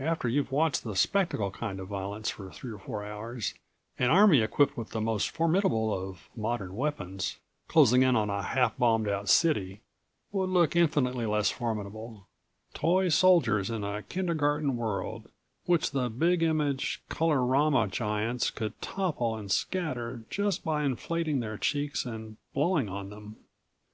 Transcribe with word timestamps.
After 0.00 0.28
you've 0.28 0.50
watched 0.50 0.82
the 0.82 0.96
spectacle 0.96 1.50
kind 1.50 1.78
of 1.78 1.88
violence 1.88 2.30
for 2.30 2.50
three 2.50 2.72
or 2.72 2.78
four 2.78 3.04
hours 3.04 3.52
an 3.98 4.08
army 4.08 4.40
equipped 4.40 4.78
with 4.78 4.92
the 4.92 5.00
most 5.02 5.28
formidable 5.28 5.92
of 6.08 6.30
modern 6.34 6.74
weapons, 6.74 7.36
closing 7.66 8.02
in 8.02 8.16
on 8.16 8.30
a 8.30 8.40
half 8.42 8.78
bombed 8.78 9.08
out 9.10 9.28
city 9.28 9.82
would 10.32 10.48
look 10.48 10.74
infinitely 10.74 11.26
less 11.26 11.50
formidable 11.50 12.28
toy 12.72 13.10
soldiers 13.10 13.68
in 13.68 13.84
a 13.84 14.02
kindergarten 14.04 14.74
world 14.74 15.28
which 15.66 15.90
the 15.90 16.08
big 16.08 16.42
image, 16.42 17.02
colorama 17.10 17.90
giants 17.90 18.50
could 18.50 18.80
topple 18.80 19.36
and 19.36 19.52
scatter 19.52 20.24
just 20.30 20.64
by 20.64 20.82
inflating 20.82 21.40
their 21.40 21.58
cheeks 21.58 22.06
and 22.06 22.38
blowing 22.54 22.88
on 22.88 23.10
them. 23.10 23.36